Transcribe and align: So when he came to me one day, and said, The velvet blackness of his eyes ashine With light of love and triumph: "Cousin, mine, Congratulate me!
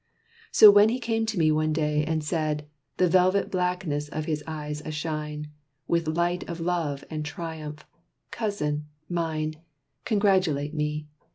So 0.51 0.71
when 0.71 0.89
he 0.89 0.99
came 0.99 1.27
to 1.27 1.37
me 1.37 1.51
one 1.51 1.73
day, 1.73 2.03
and 2.03 2.23
said, 2.23 2.67
The 2.97 3.07
velvet 3.07 3.51
blackness 3.51 4.09
of 4.09 4.25
his 4.25 4.43
eyes 4.47 4.81
ashine 4.81 5.49
With 5.87 6.07
light 6.07 6.41
of 6.49 6.59
love 6.59 7.03
and 7.11 7.23
triumph: 7.23 7.85
"Cousin, 8.31 8.87
mine, 9.09 9.57
Congratulate 10.03 10.73
me! 10.73 11.05